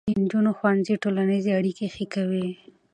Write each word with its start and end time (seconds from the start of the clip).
د 0.09 0.11
نجونو 0.21 0.51
ښوونځي 0.57 0.95
ټولنیزې 1.03 1.51
اړیکې 1.59 1.87
ښې 1.95 2.05
کوي. 2.13 2.47